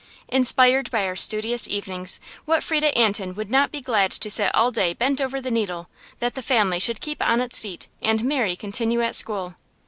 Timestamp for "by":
0.89-1.05